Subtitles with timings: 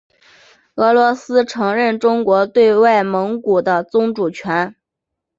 [0.77, 4.75] 俄罗斯承认中国对外蒙古的宗主权。